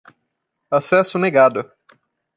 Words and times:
Acesso 0.71 1.19
negado. 1.19 1.71